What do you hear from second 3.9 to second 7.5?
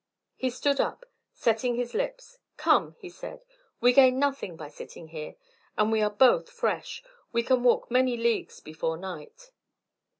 gain nothing by sitting here, and we are both fresh; we